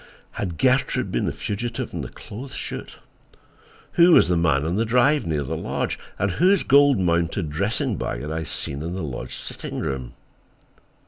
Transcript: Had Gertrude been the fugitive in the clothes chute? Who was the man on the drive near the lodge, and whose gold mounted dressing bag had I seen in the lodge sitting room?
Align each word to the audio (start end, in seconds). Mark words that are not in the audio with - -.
Had 0.31 0.57
Gertrude 0.57 1.11
been 1.11 1.25
the 1.27 1.31
fugitive 1.31 1.93
in 1.93 2.01
the 2.01 2.09
clothes 2.09 2.55
chute? 2.55 2.97
Who 3.91 4.13
was 4.13 4.29
the 4.29 4.35
man 4.35 4.65
on 4.65 4.75
the 4.75 4.83
drive 4.83 5.27
near 5.27 5.43
the 5.43 5.55
lodge, 5.55 5.99
and 6.17 6.31
whose 6.31 6.63
gold 6.63 6.97
mounted 6.97 7.51
dressing 7.51 7.97
bag 7.97 8.21
had 8.21 8.31
I 8.31 8.41
seen 8.41 8.81
in 8.81 8.95
the 8.95 9.03
lodge 9.03 9.35
sitting 9.35 9.79
room? 9.79 10.15